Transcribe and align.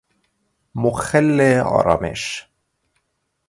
مخل 0.75 1.41
آرامش 1.65 2.47